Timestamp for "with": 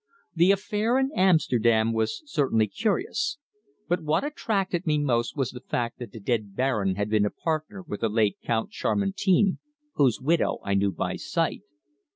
7.83-8.01